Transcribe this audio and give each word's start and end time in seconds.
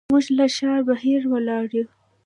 موږ 0.11 0.25
له 0.37 0.45
ښار 0.55 0.79
بهر 0.87 1.21
ولاړ 1.33 1.65
یو. 1.77 1.87